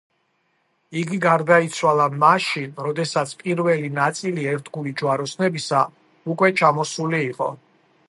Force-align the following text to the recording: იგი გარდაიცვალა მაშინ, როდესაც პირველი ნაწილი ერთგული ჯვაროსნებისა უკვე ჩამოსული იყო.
იგი 1.01 1.19
გარდაიცვალა 1.25 2.07
მაშინ, 2.23 2.73
როდესაც 2.87 3.35
პირველი 3.43 3.93
ნაწილი 4.01 4.49
ერთგული 4.55 4.97
ჯვაროსნებისა 5.03 5.87
უკვე 6.35 6.55
ჩამოსული 6.65 7.27
იყო. 7.33 7.57